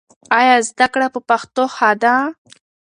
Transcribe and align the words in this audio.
ایا 0.39 0.55
زده 0.69 0.87
کړه 0.93 1.07
په 1.13 1.19
پښتو 1.29 1.63
ښه 1.75 1.89
ده؟ 2.01 2.15